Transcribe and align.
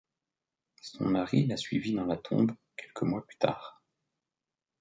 Son 0.81 1.05
mari 1.11 1.45
la 1.45 1.57
suivit 1.57 1.93
dans 1.93 2.07
la 2.07 2.17
tombe 2.17 2.53
quelques 2.75 3.03
mois 3.03 3.23
plus 3.23 3.37
tard. 3.37 3.83